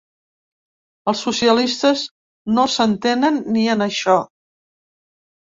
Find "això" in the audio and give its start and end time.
3.89-4.19